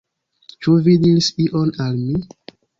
Ĉu 0.61 0.73
vi 0.87 0.95
diris 1.05 1.31
ion 1.47 1.71
al 1.87 1.97
mi? 2.09 2.21